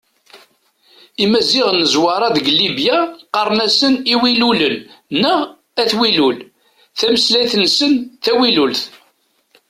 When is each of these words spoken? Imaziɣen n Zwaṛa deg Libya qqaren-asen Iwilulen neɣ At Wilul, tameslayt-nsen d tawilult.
Imaziɣen 1.23 1.79
n 1.85 1.89
Zwaṛa 1.93 2.27
deg 2.35 2.47
Libya 2.59 2.97
qqaren-asen 3.27 3.93
Iwilulen 4.13 4.75
neɣ 5.21 5.39
At 5.81 5.91
Wilul, 5.99 6.37
tameslayt-nsen 6.99 7.93
d 8.15 8.19
tawilult. 8.23 8.81